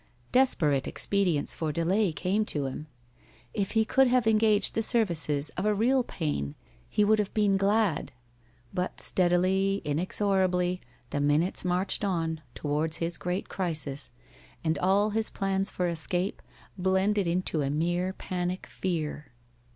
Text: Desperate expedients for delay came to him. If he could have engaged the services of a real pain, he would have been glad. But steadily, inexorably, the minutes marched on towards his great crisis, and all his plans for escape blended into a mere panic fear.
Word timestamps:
Desperate 0.31 0.87
expedients 0.87 1.53
for 1.53 1.71
delay 1.71 2.11
came 2.11 2.43
to 2.45 2.65
him. 2.65 2.87
If 3.53 3.73
he 3.73 3.85
could 3.85 4.07
have 4.07 4.25
engaged 4.25 4.73
the 4.73 4.81
services 4.81 5.51
of 5.51 5.63
a 5.63 5.75
real 5.75 6.03
pain, 6.03 6.55
he 6.89 7.03
would 7.03 7.19
have 7.19 7.31
been 7.35 7.55
glad. 7.55 8.11
But 8.73 8.99
steadily, 8.99 9.79
inexorably, 9.85 10.81
the 11.11 11.21
minutes 11.21 11.63
marched 11.63 12.03
on 12.03 12.41
towards 12.55 12.97
his 12.97 13.15
great 13.15 13.47
crisis, 13.47 14.09
and 14.63 14.75
all 14.79 15.11
his 15.11 15.29
plans 15.29 15.69
for 15.69 15.85
escape 15.87 16.41
blended 16.79 17.27
into 17.27 17.61
a 17.61 17.69
mere 17.69 18.11
panic 18.11 18.65
fear. 18.65 19.33